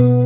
[0.00, 0.21] Ooh.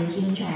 [0.00, 0.48] 的精传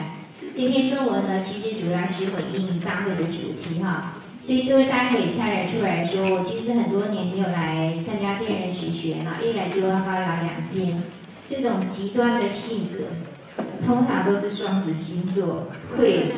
[0.53, 11.03] 这篇论文呢，其实主要是回应大会的主题哈，所以各位大家可以猜得出来说，我其实很多年没有来参加天人学学哈，一来就要发表两篇，
[11.48, 16.34] 这种极端的性格，通常都是双子星座，会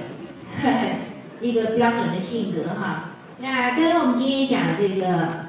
[1.43, 3.10] 一个标准的性格哈。
[3.38, 5.45] 那跟我们今天讲这个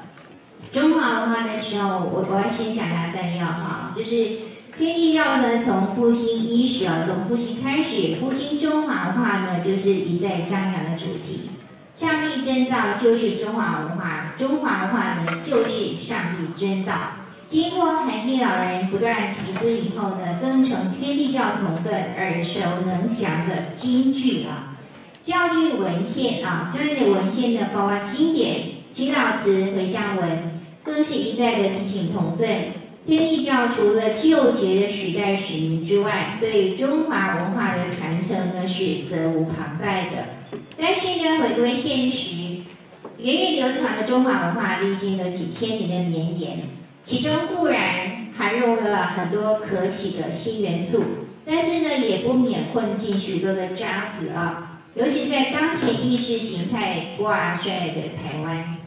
[0.72, 4.47] 中华文化的时候，我我要先讲一下摘要哈，就是。
[4.78, 11.50] 天地教呢，从复兴伊始啊，从复兴开始，复兴中华文化呢，就是一再张扬的主题。
[11.96, 16.92] 上帝真道就是中华文化，中华文化呢，就是上帝真道。
[17.48, 24.76] 经过涵静老人不断提思以后呢，更成天地教同奋耳熟能详的金句啊，
[25.24, 28.60] 教具文献啊，这类的文献呢，包括经典、
[28.92, 32.48] 祈祷词、回向文，更是一再的提醒同奋。
[33.08, 40.58] 天地教除了救劫的时代使命之外，对中华文化的传承呢，是责无旁贷的。
[40.76, 42.34] 但是呢，回归现实，
[43.16, 46.64] 源远流长的中华文化历经了几千年的绵延，
[47.02, 51.02] 其中固然含入了很多可喜的新元素，
[51.46, 54.82] 但是呢，也不免混进许多的渣子啊。
[54.94, 58.77] 尤其在当前意识形态挂帅的台湾。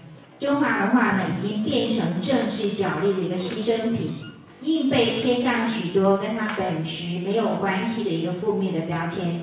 [0.42, 4.16] 中华文化呢，已经变成政治角力的一个牺牲品，
[4.64, 9.42] 硬被贴上许多跟它本质没有关系的一个负面的标签。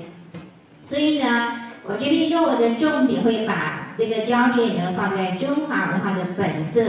[0.81, 1.53] 所以呢，
[1.85, 6.83] 我这边用我的重点会把这个焦点呢放在中华文化的本色。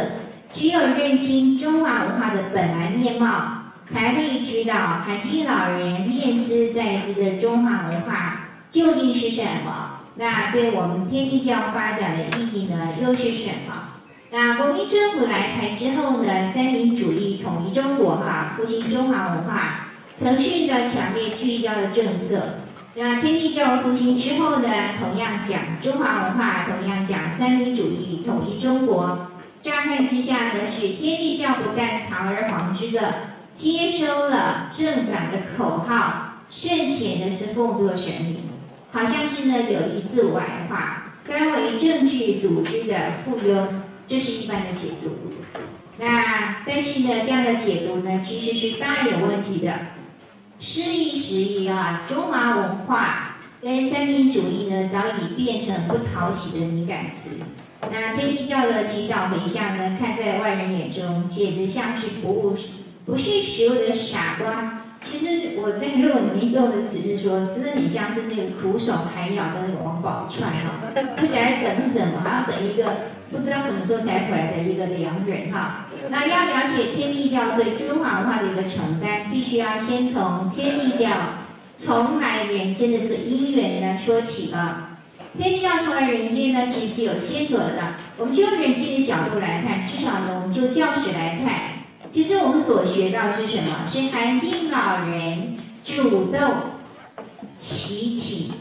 [0.53, 10.01] 只有认清中华文化的本来面貌，才会知道涵静老人念兹在兹的中华文化究竟是什么。
[10.17, 13.90] 那对我们天地教发展的意义呢，又是什么？
[14.33, 22.61] 那国民政府来台之后呢，三民主义统一中国哈，复兴中华文化，承续着强烈聚焦的政策。
[22.95, 24.69] 那天地教复兴之后呢，
[25.01, 29.31] 同样讲中华文化，同样讲三民主义统一中国。
[29.65, 33.15] 乍看之下呢，是天地教不但堂而皇之的
[33.53, 38.43] 接收了政党的口号，甚且呢是奉作神明，
[38.93, 43.67] 好像是呢有意自我矮化，甘为政治组织的附庸。
[44.11, 45.13] 这是一般的解读，
[45.97, 49.73] 那但是呢，这样的解读呢，其实是大有问题的。
[50.59, 57.45] 失意时宜啊，中华文化跟三民主义呢，早已变成不讨喜的敏感词。
[57.89, 62.57] 那天地教的祈祷回向呢，看在外人眼中，简直像是不
[63.07, 64.80] 不识时务的傻瓜。
[65.03, 70.79] 其实我在论文里面用的只是说，真的，你像是那个苦守寒窑的那个王宝钏哈，
[71.17, 72.85] 不晓得等什么，还要等一个
[73.31, 75.87] 不知道什么时候才回来的一个良人哈。
[76.11, 81.09] 那要了解天地教对中华文化的一个承担，必须要先从天地教
[81.79, 84.99] 重来人间的这个因缘呢说起啊。
[85.39, 87.95] 天地教重来人间呢，其实是有线索的。
[88.19, 91.80] 我们就用人间的角度来看，至少呢，我们就教史来看。
[92.13, 93.87] 其实我们所学到的是什么？
[93.87, 96.41] 是涵静老人主动
[97.59, 98.53] 提起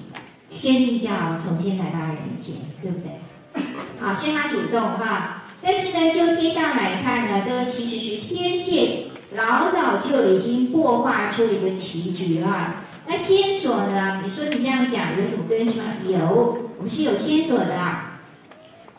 [0.50, 1.10] 天地教
[1.42, 3.64] 重新来到人间，对不对？
[4.00, 5.44] 好，是他主动哈。
[5.62, 12.76] 但是呢，就天上来看呢，这个其实是天界老早就已经擘画出了一个棋局了。
[13.08, 14.22] 那线索呢？
[14.24, 15.86] 你说你这样讲有什么根据吗？
[16.06, 18.09] 有，我们是有线索的啊。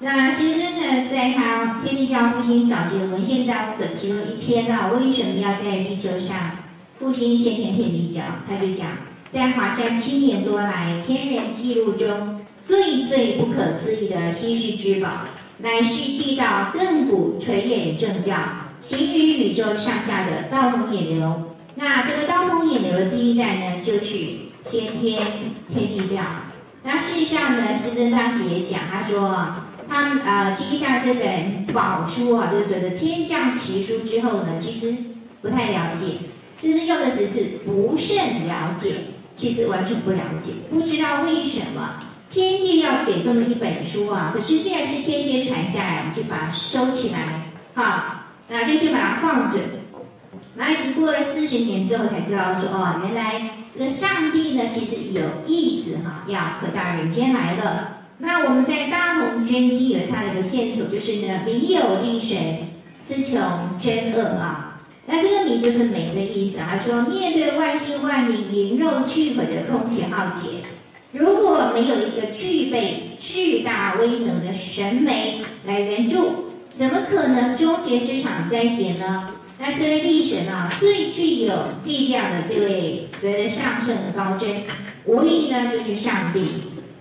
[0.03, 6.53] 那师尊呢，在他天地教复兴早期的文献当中的其中一篇啊，为什么要在地球上
[6.99, 8.22] 复兴先天天地教？
[8.48, 8.86] 他就讲，
[9.30, 15.10] 在华山七年多来，天人记录中最最不可思议的稀世之宝，
[15.59, 18.34] 乃是地道亘古垂眼正教，
[18.80, 21.42] 行于宇宙上下的道统衍流。
[21.74, 24.16] 那这个道统衍流的第一代呢，就是
[24.65, 25.27] 先天
[25.71, 26.22] 天地教。
[26.84, 29.66] 那事实上呢，师尊当时也讲，他说。
[29.91, 34.95] 他呃记下这本宝书啊，就是说的天降奇书之后呢，其实
[35.42, 36.19] 不太了解，
[36.57, 38.95] 其实用的只是不甚了解，
[39.34, 41.98] 其实完全不了解，不知道为什么
[42.31, 44.31] 天界要给这么一本书啊？
[44.33, 49.59] 可是既然是天界传下来，我们就把它收起来，好，那就去把它放着。
[50.54, 57.97] 那一直过了四十年之后才知道说哦，原来这个上帝呢其实有意思哈，要回到人间来了。
[58.22, 63.41] 那我们在大鹏捐经有它的一个线索，就是呢，迷有力神，思穷
[63.81, 64.83] 真恶啊。
[65.07, 66.78] 那这个迷就是没的意思啊。
[66.84, 70.49] 说，面对万星万灵灵肉俱毁的空前浩劫，
[71.13, 79.31] 如果没有一个具备巨大威能的神媒来援助，怎么可能终结这场灾劫呢？
[79.59, 84.63] 那这位力神啊，最具有力量的这位所谓的上圣的高真，
[85.07, 86.41] 无疑呢就是上帝。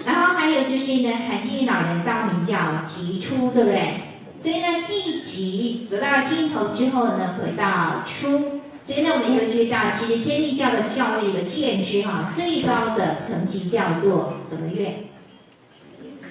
[0.06, 4.02] 然后还有就是呢，涵静老人道名叫吉初，对不对？
[4.40, 8.62] 所以呢，既极走到尽头之后呢，回到初。
[8.86, 15.04] 所以呢，我们也会注意到，其实天地教的教育的建制哈，最高的层级叫做什么院？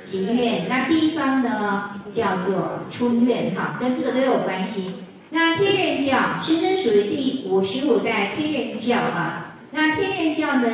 [0.02, 0.64] 吉院。
[0.68, 4.94] 那地方呢，叫做初院哈，跟这个都有关系。
[5.30, 9.56] 那天人教，师尊属于第五十五代天人教啊。
[9.72, 10.70] 那天人教呢，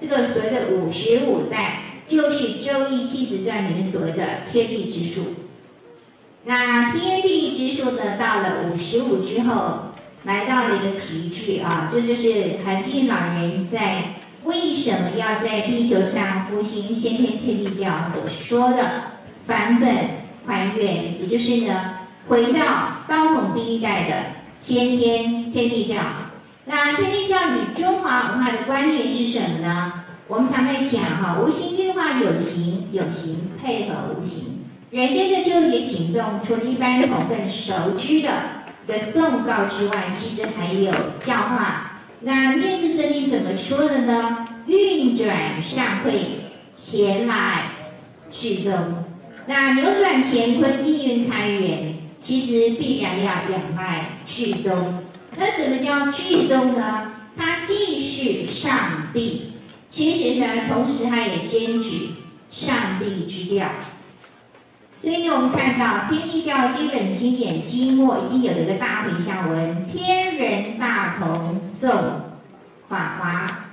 [0.00, 1.82] 这个所谓的五十五代。
[2.08, 5.34] 就是《周易系辞传》里面所谓的天地之数。
[6.44, 9.92] 那天地之数呢，到了五十五之后，
[10.24, 14.14] 来到了一个极致啊，这就是韩进老人在
[14.44, 19.12] 为什么要在地球上复兴先天天地教所说的
[19.46, 19.88] 返本
[20.46, 24.14] 还原，也就是呢，回到高统第一代的
[24.60, 25.96] 先天天地教。
[26.64, 29.97] 那天地教与中华文化的关联是什么呢？
[30.28, 34.58] 我们常在讲哈，无形变化有形，有形配合无形。
[34.90, 38.28] 人间的纠结行动，除了一般同分熟知的
[38.86, 40.92] 的诵告之外，其实还有
[41.24, 41.92] 教化。
[42.20, 44.46] 那面字真理怎么说的呢？
[44.66, 46.40] 运转上会，
[46.76, 47.70] 闲来
[48.30, 49.04] 续宗。
[49.46, 55.04] 那扭转乾坤，意运开元，其实必然要仰赖续宗。
[55.38, 57.12] 那什么叫续宗呢？
[57.34, 59.52] 它既是上帝。
[59.98, 62.10] 其实呢，同时它也兼具
[62.52, 63.66] 上帝之教，
[64.96, 71.90] 所以呢，我们看到天地教基本经典经末一定有一个大回向文：天人大同诵
[72.88, 73.64] 法华。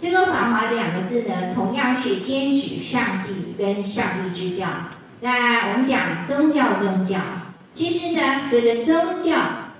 [0.00, 4.68] 这个法华两个字呢，同样是兼具上帝跟上帝之教。
[5.20, 7.18] 那我们讲宗教，宗教
[7.74, 9.32] 其实呢，所谓的宗教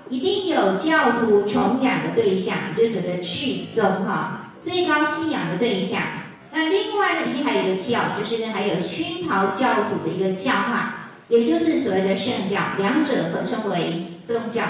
[0.09, 4.42] 一定有教徒崇仰的对象，就是所谓的至宗哈。
[4.63, 6.01] 最高信仰的对象，
[6.53, 14.63] 那另外呢，一定还有一个教，就是呢，还有熏陶教徒的一个教化，也就是所谓的圣教，两者合称为宗教。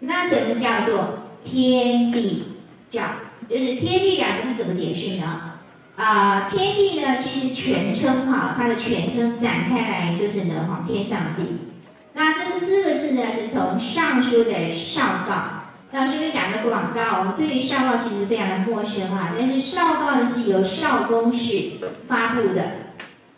[0.00, 2.44] 那什么叫做天地
[2.90, 3.02] 教？
[3.48, 5.52] 就是天地两个字怎么解释呢？
[5.96, 11.56] 啊、天地呢，其实全称哈，它的全称展开来就是呢，皇天上帝。
[12.12, 15.57] 那这四个字呢，是从尚书的少告。
[15.90, 19.34] 那顺便打个广告，我们对于少誥其实非常的陌生啊。
[19.38, 21.72] 但是少誥呢是由少公氏
[22.06, 22.72] 发布的，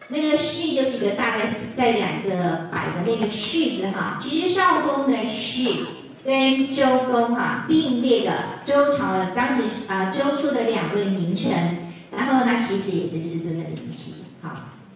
[0.08, 4.18] 那个序就是一个大概在两个百的那个序字哈。
[4.20, 5.86] 其实少公的氏
[6.24, 8.32] 跟周公哈并列的
[8.64, 14.14] 周朝的当时啊周初的两位名臣，然后呢其实也是师尊的姻亲。
[14.42, 14.50] 好，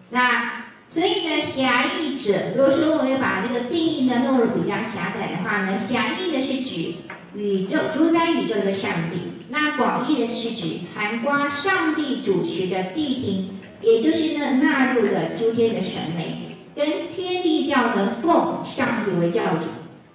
[0.09, 6.95] 那所以呢狭义者，如果说我们要把这个定义呢弄得比较狭窄的话呢，狭义的是指。
[7.37, 13.49] 宇宙主宰宇宙的上帝，那广义的是指含括上帝主持的地庭，
[13.81, 19.65] 也就是呢纳入了诸天的神美，跟天地教的奉上帝为教主，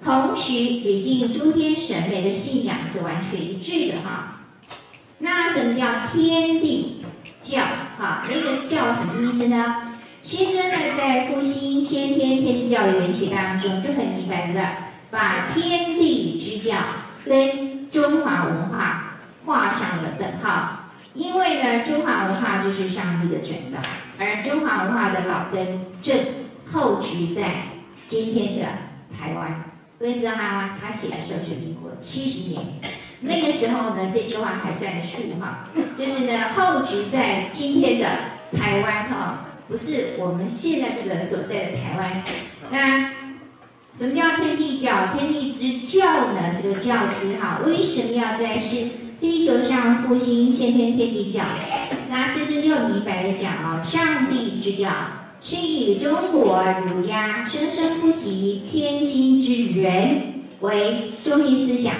[0.02, 4.40] 同时也敬诸天神美的信仰是完全一致的哈。
[5.18, 7.02] 那什么叫天地
[7.42, 7.60] 教？
[7.98, 9.92] 哈，那个教什么意思呢？
[10.22, 14.60] 师尊呢在复兴先天天地教的缘起当中就很明白的
[15.10, 16.76] 把天地之教。
[17.24, 23.78] 跟中华文化画上了等号，因为呢，中华文化就是上帝的传道，
[24.18, 26.18] 而中华文化的老根正
[26.72, 27.42] 厚植在
[28.06, 28.66] 今天的
[29.16, 29.64] 台湾。
[29.98, 32.64] 所以知道他他写的时候是民国七十年，
[33.20, 38.06] 那个时候呢，这句话还算数哈，就是呢，厚植在今天的
[38.56, 42.22] 台湾哈，不是我们现在这个所在的台湾，
[42.70, 43.19] 那。
[44.00, 45.08] 什么叫天地教？
[45.14, 46.54] 天地之教呢？
[46.56, 48.86] 这个教字哈，为什么要在是
[49.20, 51.42] 地球上复兴先天天地教？
[52.08, 54.88] 那师尊就明白的讲哦，上帝之教
[55.42, 61.92] 是以中国儒家生生不息天心之人为中心思想，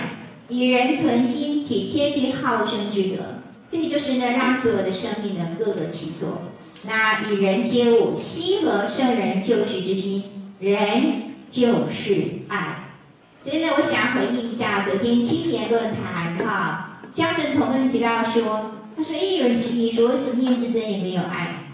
[0.48, 3.16] 以人存心体天地好生之德，
[3.68, 6.44] 这就是呢，让所有的生命呢各得其所。
[6.82, 10.24] 那以人接物，心和圣人救世之心，
[10.60, 11.28] 人。
[11.50, 12.14] 就是
[12.48, 12.92] 爱，
[13.40, 21.64] 所以呢，我想回应一下昨天青年论坛哈，江振同们提到说，他说也有人质疑说，为什么念字真也没有爱？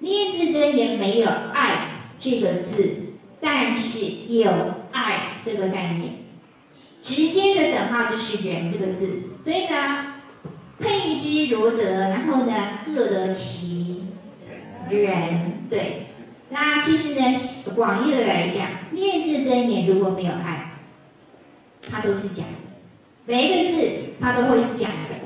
[0.00, 4.50] 念字真也没有爱这个字，但是有
[4.90, 6.14] 爱这个概念，
[7.00, 10.14] 直接的等号就是人这个字，所以呢，
[10.80, 14.06] 配之如得，然后呢，各得其
[14.90, 16.06] 人，对。
[16.52, 17.38] 那其实呢，
[17.76, 20.72] 广义的来讲，念字真言如果没有爱，
[21.90, 22.50] 它都是假的。
[23.26, 23.88] 每一个字
[24.20, 25.16] 它都会是假的，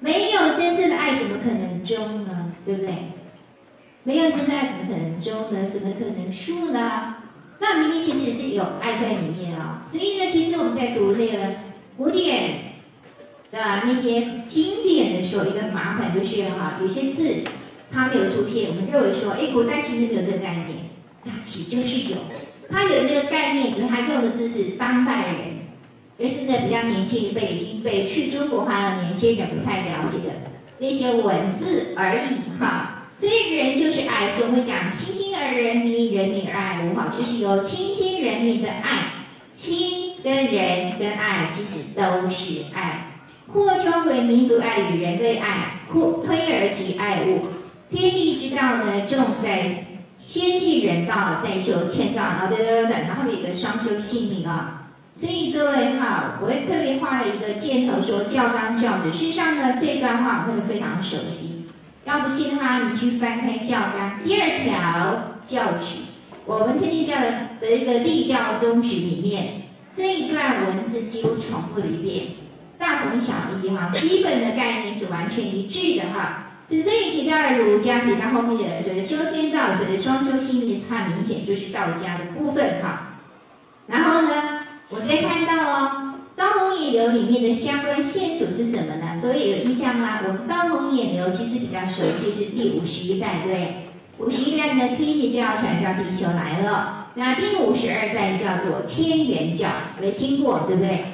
[0.00, 2.52] 没有真正的爱，怎么可能中呢？
[2.64, 2.94] 对不对？
[4.04, 5.68] 没有真正的爱，怎么可能中呢？
[5.68, 7.16] 怎么可能恕呢？
[7.58, 9.88] 那明明其实是有爱在里面啊、哦。
[9.88, 11.54] 所以呢，其实我们在读那个
[11.96, 12.74] 古典
[13.50, 17.42] 的那些经典的时候，一个麻烦就是哈，有些字。
[17.88, 20.90] 它没有出现，我们认为说，哎，古代其实没有这个概念，
[21.22, 22.16] 那其实就是有，
[22.68, 25.36] 他有那个概念，只是他用的字是当代人，
[26.18, 30.34] 而现在比较年轻一辈已经被去中国化的年轻人不太了解的
[30.78, 32.92] 那些文字而已哈。
[33.18, 39.12] 所以人就是爱，所以我们讲亲亲而人民，人民而爱吾哈，就是由亲亲人民的爱，
[39.54, 43.12] 亲跟人跟爱其实都是爱，
[43.50, 47.40] 扩充为民族爱与人类爱，扩推而及爱物。
[47.90, 49.85] 天地之道呢，重在
[50.26, 54.88] 先济人道，再修天道，然后等等等，然后有一个双修性命啊。
[55.14, 59.12] 所以各位哈，我会特别画了一个箭头，说教纲教旨。
[59.12, 61.66] 事实上呢，这段话我会非常熟悉。
[62.04, 65.98] 要不信的话，你去翻开教纲第二条教旨，
[66.44, 67.30] 我们天地教的
[67.60, 69.62] 的一个立教宗旨里面，
[69.94, 72.26] 这一段文字几乎重复了一遍，
[72.76, 76.45] 大同小异哈，基本的概念是完全一致的哈。
[76.68, 83.20] 就这里提到儒家，提到后面的所谓修天道，所谓双修性命，它明显就是道家的部分哈。
[83.86, 89.20] 然后呢，我再看到哦，《刀锋野流》里面的相关线索是什么呢？
[89.22, 90.18] 各位有印象吗？
[90.26, 93.86] 我们《刀锋野流》其实比较熟悉是第五十一代，对，
[94.18, 97.12] 五十一代呢，天帝教传到地球来了。
[97.14, 99.68] 那第五十二代叫做天元教，
[100.00, 101.04] 没听过对不对？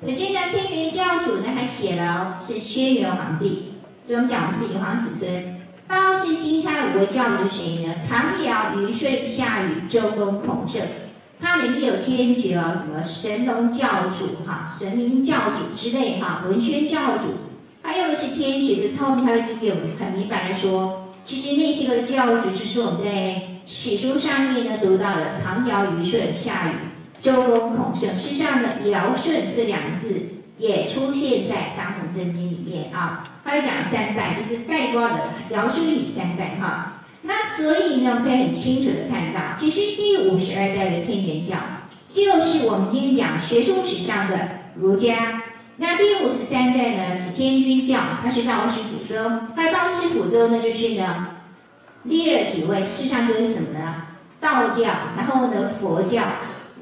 [0.00, 3.71] 可是呢，天元教主呢还写了是轩辕皇帝。
[4.06, 7.94] 这种讲的是炎黄子孙，刀是新插五位教主是谁呢？
[8.08, 10.82] 唐尧、虞舜、夏禹、周公、孔圣。
[11.40, 17.28] 它里面有天爵哦，什么神农教主哈、神明教主之类哈、文宣教主。
[17.82, 26.74] 他用的是天爵，就是后面他会给我们很明白的说，其实那些个教主就是我们在史书上面呢读到的唐尧、虞舜、夏禹、
[27.20, 28.16] 周公、孔圣。
[28.16, 30.41] 事实上呢，尧舜这两个字。
[30.58, 37.02] 也出现在《大同真经》里面啊，他有讲三代，就是概括的尧舜禹三代哈。
[37.22, 41.56] 那所以呢，我们可以很清楚的看到，其实第五十二代的天元教，
[42.06, 45.42] 就是我们今天讲学术史上的儒家。
[45.78, 51.28] 那第五十三代呢是天君教，它是道师府周，那道师府周呢就是呢
[52.02, 54.04] 列了几位，事实上就是什么呢？
[54.40, 54.82] 道教，
[55.16, 56.22] 然后呢佛教。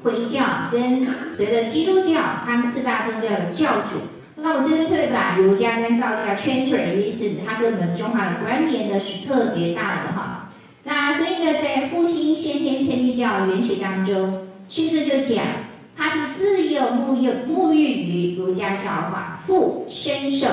[0.03, 3.99] 回教跟随着基督教，他们四大宗教的教主。
[4.37, 10.49] 那我这边会把儒家跟道家圈出来，意思它跟我们中华的关联呢是特别大的哈。
[10.83, 15.45] 那所以呢，在复兴先天天地教缘起当中，叙述就讲，
[15.95, 20.47] 他是自幼沐浴沐浴于儒家教化，复深受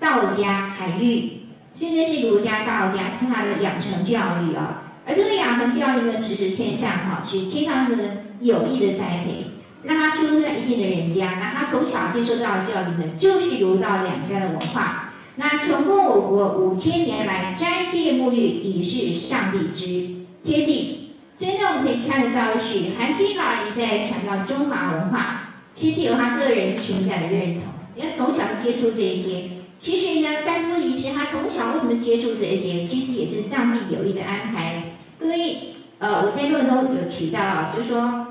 [0.00, 1.32] 道家涵育。
[1.72, 4.84] 现在是儒家道家是他的养成教育啊。
[5.06, 7.96] 而这个养成教育呢，实天上哈，是天上的
[8.40, 9.46] 有意的栽培，
[9.82, 15.12] 让他出生在一定的人家，那他从小接受到的教育呢，就是儒道两家的文化。
[15.36, 21.10] 那从共我国五千年来斋戒沐浴，已是上帝之天地。
[21.36, 27.64] 所以呢，我们可以看得到的是，韩琦老人在强调中华文化，其实有他个人情感的认同，
[27.94, 29.50] 因为从小就接触这一些。
[29.78, 32.86] 其实呢，但是问题是，他从小为什么接触这一些？
[32.86, 34.94] 其实也是上帝有意的安排。
[35.20, 38.25] 因为呃，我在论文中有提到啊，就是说，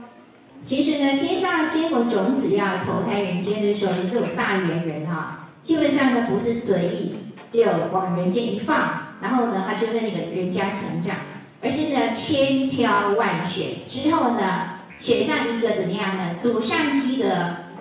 [0.66, 7.16] 其实呢，天上仙佛种子要投胎人间的时候，这种大猿人哈，基本上呢不是随意
[7.52, 8.78] 就往人间一放，
[9.22, 11.18] 然后呢，他就在那个人家成长，
[11.62, 16.34] 而是呢千挑万选之后呢，选上一个怎么样呢？
[16.40, 17.28] 祖上积德、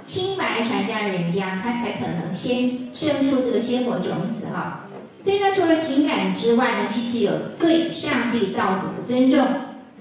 [0.03, 4.81] 清白传家的人家，他才可能先生出这个仙佛种子哈。
[5.23, 9.41] 所以呢，除了情感之外呢，其实有对上帝道德的尊重。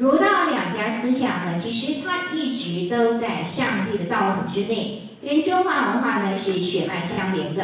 [0.04, 7.64] 儒道两家思想呢，其实它一直都在上帝的道统之内，跟中华文化呢是血脉相连的。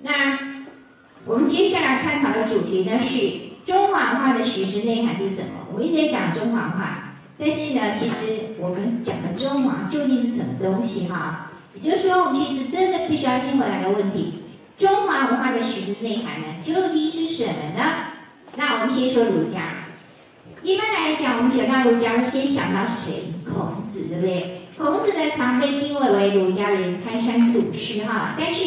[0.00, 0.38] 那
[1.24, 5.68] 我们接下来探讨的主题呢，是中华文化的实质内涵是什么？
[5.72, 11.50] 我们一直在讲中华文化，但是呢，其实我们讲的中华究竟是什么东西哈？
[11.74, 14.42] 也就是说，我们其实真的必须要先回答一个问题：
[14.76, 17.90] 中华文化的实质内涵呢，究竟是什么呢？
[18.56, 19.79] 那我们先说儒家。
[20.62, 23.32] 一般来讲，我们讲到儒家，先想到谁？
[23.50, 24.60] 孔子，对不对？
[24.76, 28.34] 孔子呢，常被定位为儒家的开山祖师哈。
[28.38, 28.62] 但是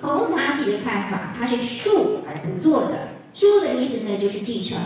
[0.00, 3.10] 孔子他自己的看法，他是述而不作的。
[3.34, 4.78] 述的意思呢，就是继承。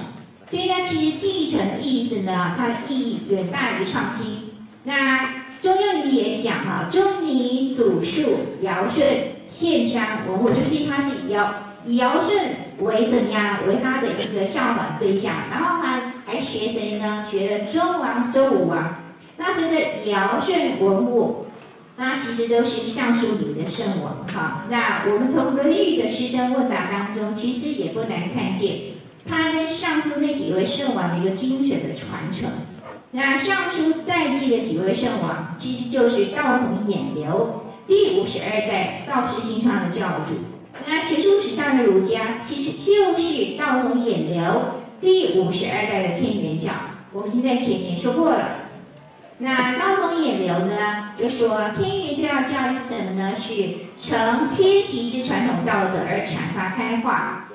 [0.46, 4.50] 所以呢，其实继承的意思呢，它的意义远大于创新。
[4.84, 8.22] 那中庸里也讲哈，仲尼、祖述、
[8.60, 11.54] 尧舜、宪章、文武，就是他是尧
[11.86, 17.22] 以尧舜为怎样为他的一个效仿对象，然后他还学谁呢？
[17.22, 18.96] 学了周王、周武王。
[19.36, 21.44] 那这个尧舜文武，
[21.98, 24.64] 那其实都是尚书里的圣王哈。
[24.70, 28.78] 那我们从《论语》的师生问答当中，其实也不难看见。
[29.28, 32.48] 他跟尚书那几位圣王的一个精神的传承。
[33.10, 40.36] 那尚书在记的几位圣王，其实就是道统衍流第五十二代道师心倡的教主。
[40.88, 46.70] 那学术史上的儒家，其实就是道统衍流第五十二代的天元教。
[47.12, 48.70] 我们已经在前面说过了。
[49.38, 53.32] 那道统衍流呢，就说天元教教义是什么呢？
[53.36, 53.52] 是
[54.00, 57.48] 承天极之传统道德而阐发开化。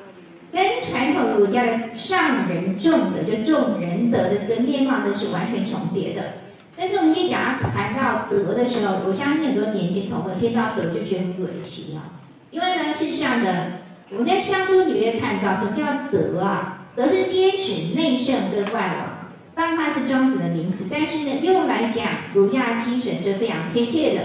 [0.52, 6.34] 跟传统儒家的上仁重德，就重仁德的这个面貌呢，是完全重叠的。
[6.76, 12.02] 但是我们今天讲到谈到德的时候，我相信很多年轻同学听到德就觉得很可惜了，
[12.52, 13.68] 因为呢，事实上呢，
[14.10, 16.74] 我们在尚书里面看到什么叫德啊？
[16.98, 24.22] 德是坚持内圣跟外王，当它是庄子的名词，但是呢，用来讲儒家精神是非常贴切的。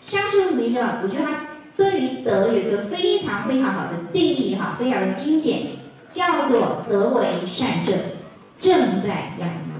[0.00, 1.40] 上述里面呢，我觉得它。
[1.76, 5.62] 对于德有一个非常非常好的定义哈，非常的精简，
[6.08, 7.96] 叫做德为善政，
[8.60, 9.74] 政在养民。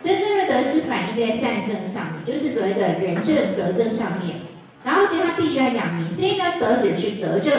[0.00, 4.36] 真正的德是反映在善政上面，就是所谓的仁政德政上面。
[4.82, 7.52] 然后所以他必须要养民，所以呢，德指的是德政。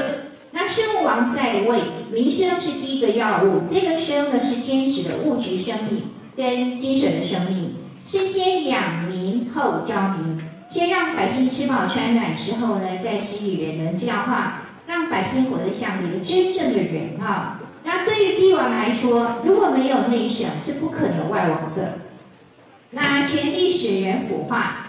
[0.71, 1.81] 那圣王在位，
[2.13, 3.63] 民生是第一个要务。
[3.69, 6.03] 这个生呢是坚持的物质生命
[6.33, 10.41] 跟精神的生命，是先养民后教民。
[10.69, 17.59] 先让百姓吃饱穿暖之后呢，再施以人伦教化，让百姓活得像一个真正的人啊。
[17.83, 21.97] 那对于帝王来说，如果没有内圣，是不可能外王的。
[22.91, 24.87] 那权力使人腐化，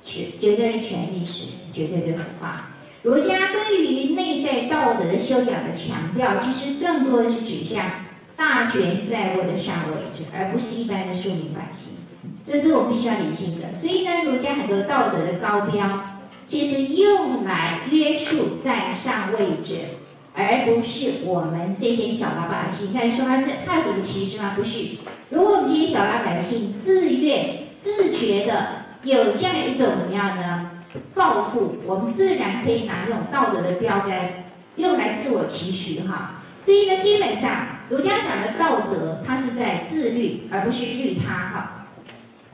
[0.00, 2.68] 绝绝对是权力使绝对的腐化。
[3.04, 7.84] 儒家对于内在道德的修养的强调，其实更多的是指向
[8.34, 11.92] 大权在握的上位者，而不是一般的庶民百姓。
[12.46, 13.74] 这是我们必须要理清的。
[13.74, 15.86] 所以呢，儒家很多道德的高标，
[16.48, 19.74] 其实用来约束在上位者，
[20.34, 22.88] 而不是我们这些小老百姓。
[22.88, 24.54] 你看说他是他有什么歧视吗？
[24.56, 24.78] 不是。
[25.28, 30.63] 如果我们这些小老百姓自愿、自觉的有这样一种怎么样呢？
[31.14, 34.44] 抱负，我们自然可以拿那种道德的标杆
[34.76, 36.42] 用来自我期许哈。
[36.62, 41.86] 所以呢，基本上儒家讲的道德，它是在自律，而不是律他哈。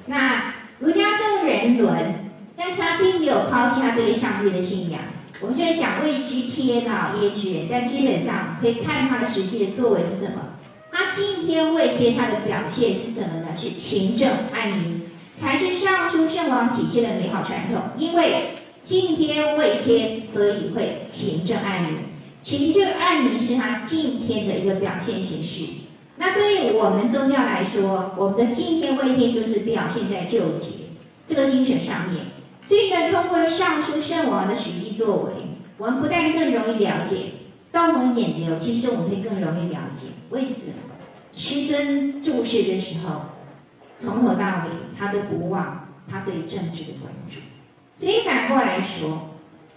[0.07, 5.01] 那儒家重人伦，但是他并没有抛弃他对上帝的信仰。
[5.41, 10.43] 我们虽然讲位居天啊，业之人，但基本上可以看他的实际的作为是什么？
[10.91, 13.55] 他敬天畏天，他的表现是什么呢？
[13.55, 15.03] 是勤政爱民，
[15.41, 17.81] 才是尚书圣王体现的美好传统。
[17.97, 18.51] 因为
[18.83, 21.99] 敬天畏天，所以会勤政爱民。
[22.43, 25.65] 勤政爱民是他敬天的一个表现形式。
[26.19, 30.89] 那对于我们宗教来说，我们的敬天畏天就是表现在救济
[31.27, 32.27] 这个精神上面。
[32.63, 35.33] 所以呢，通过尚书圣王的实际作为，
[35.79, 37.17] 我们不但更容易了解
[37.73, 40.97] 道统衍流，其实我们会更容易了解为什么
[41.35, 43.23] 师尊注释的时候，
[44.01, 47.37] 从头到尾他都不忘他对政治的关注。
[47.99, 49.29] 所以反过来说，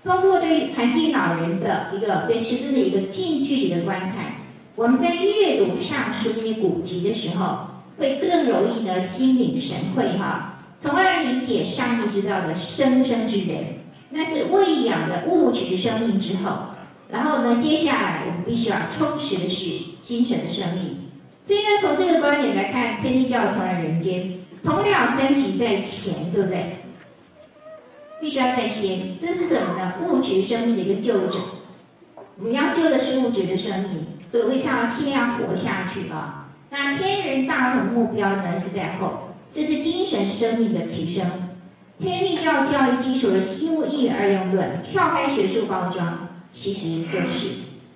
[0.04, 4.36] 通过对韩静老人的一个对师尊的一个近距离的观看。
[4.76, 13.80] 我们在阅读上书这些古籍的时候，会更容易的心领神会哈，从而理解上帝之道的生生之人，
[14.12, 16.70] 那是喂养的物质生命之后，
[17.12, 21.03] 然后呢，接下来我们必须要充实的是精神的生命。
[21.44, 26.78] 所以呢，从这个观点来看，天地教从来人间，同了三期在前，对不对？
[28.22, 29.96] 必须要在先，这是什么呢？
[30.04, 31.40] 物质生命的一个救者，
[32.38, 34.08] 我们要救的是物质的生命。
[34.32, 36.48] 所以要先要活下去啊！
[36.72, 41.24] 那天人大同目标呢是在后，这是精神生命的提升。
[42.00, 47.50] 天地教教育基础的心物应用二用论，跳开学术包装，其实就是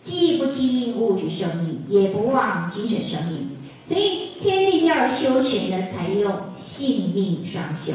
[0.08, 3.50] 既不经营物质生命，也不忘精神生命。
[3.86, 7.92] 所以天地教修学呢，采用性命双修，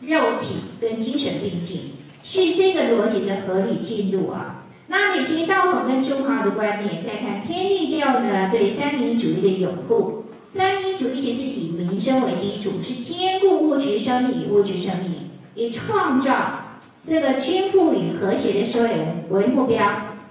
[0.00, 1.92] 肉体跟精神并进，
[2.22, 4.64] 是这个逻辑的合理进入啊。
[4.86, 10.24] 那你其实道统跟中华的观念，再看天地教呢，对三民主义的拥护。
[10.50, 18.88] 三民主义其实以民生为基础，是兼顾物质生命与物质生命，以创造这个均富与和谐的社会
[19.28, 19.86] 为目标。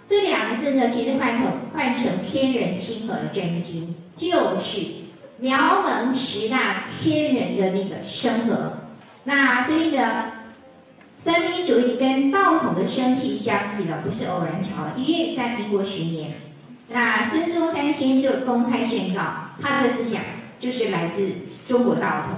[0.10, 4.82] 这两个字呢，其实换成换成天人亲和的真经，就是
[5.38, 8.78] 描摹十大天人的那个生和。
[9.26, 10.32] 那所以呢，
[11.20, 14.90] 三民主义跟道统的生气相异的，不是偶然巧合。
[14.96, 16.32] 因为在民国十年，
[16.88, 19.22] 那孙中山先生就公开宣告，
[19.62, 20.24] 他的思想
[20.60, 21.36] 就是来自
[21.68, 22.36] 中国道统。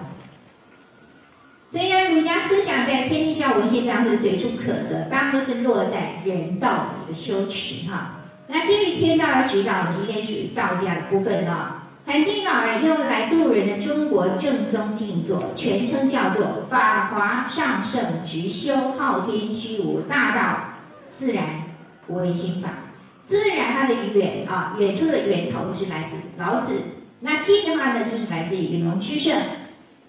[1.70, 3.08] 虽然儒家思想在
[3.58, 8.20] 文献当中随处可得，大都是落在人道的一个修持哈。
[8.48, 11.78] 那基于天道而指导呢，应该属于道家的部分了。
[12.06, 20.60] 涵静老人用来度人的中国正宗静坐，全称叫做《法华上圣直修昊天虚无大道
[21.08, 21.62] 自然
[22.08, 22.70] 无为心法》。
[23.24, 26.74] 自然它的远啊，远处的源头是来自老子。
[27.20, 29.38] 那静的话呢，就是来自于云龙之圣。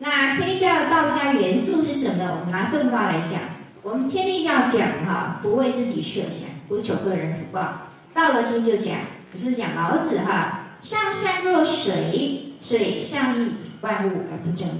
[0.02, 2.36] 那天地教的道家元素是什么呢？
[2.40, 3.40] 我们拿颂道来讲，
[3.82, 7.82] 我们天地教讲哈，不为自己设想，不求个人福报。
[8.12, 8.96] 道德经就讲，
[9.30, 14.70] 不是讲老子哈，上善若水，水上益万物而不争，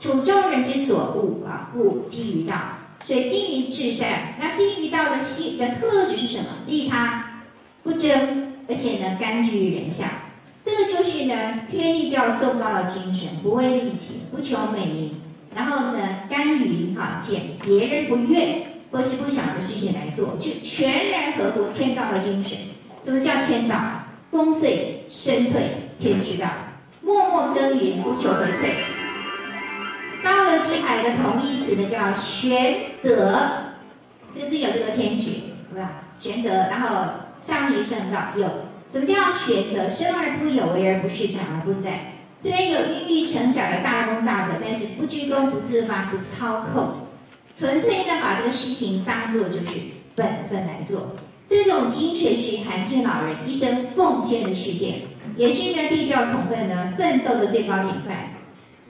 [0.00, 2.54] 处众人之所恶啊，故几于道。
[3.04, 6.46] 水近于至善，那近于道的性的特质是什么？
[6.66, 7.42] 利他，
[7.82, 10.06] 不争，而且呢，甘居于人下。
[10.62, 11.34] 这个就是呢，
[11.70, 15.20] 天地教颂道的精神，不为利己，不求美名，
[15.54, 22.58] 然后呢，甘于哈捡别人不愿或是不想的事情来做，就全然合乎天道的精神。
[23.02, 23.76] 什么叫天道？
[24.30, 26.46] 功遂身退，天之道；
[27.00, 28.74] 默默耕耘，不求回馈。
[30.22, 33.38] 道德经还有一个同义词呢，叫玄德，
[34.30, 35.30] 甚至有这个天诀，
[35.72, 36.02] 是吧？
[36.18, 36.88] 玄德，然后
[37.40, 38.69] 上提圣道有。
[38.90, 39.14] 什么叫
[39.46, 39.88] 玄德？
[39.88, 42.12] 生而不有，为而不恃，长而不宰。
[42.40, 46.94] 虽然有孕育成长的大功大德，但是不居功、不自发、不操控，
[47.56, 49.78] 纯粹的把这个事情当做就是
[50.16, 51.14] 本分来做。
[51.46, 55.02] 这种精神是涵静老人一生奉献的实践，
[55.36, 58.30] 也是呢地教统分呢奋斗的最高典范。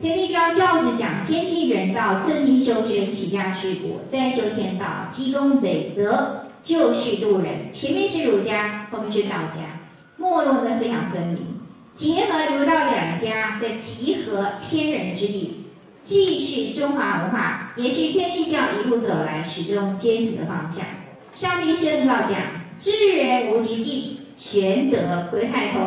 [0.01, 7.71] 天地教教旨讲：先济人道，正经修身，齐家治国，再修天道，积功累德，就事度人。
[7.71, 9.80] 前面是儒家，后面是道家。
[10.21, 11.61] 没落的非常分明，
[11.95, 15.65] 结合儒道两家，在集合天人之力，
[16.03, 20.85] 既是中华文化，也是天地教一路走来始终坚持的方向。
[21.33, 22.37] 上提圣道讲，
[22.79, 25.81] 至人无极境，玄德归太空。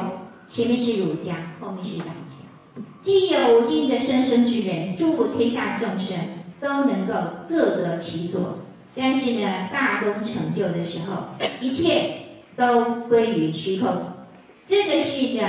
[0.48, 6.17] 前面是儒家，后面是道家，既有无尽的生生之人，祝福天下众生
[6.60, 7.13] 都能够
[7.48, 8.58] 各得其所。
[8.96, 12.15] 但是呢，大功成就的时候，一切
[12.56, 14.12] 都归于虚空。
[14.65, 15.43] 这个是一个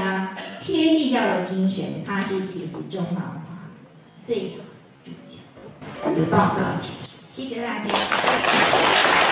[0.60, 3.70] 天地教的精神，它其实也是中华文化
[4.22, 6.80] 最好的有报告，
[7.34, 9.23] 谢谢大家。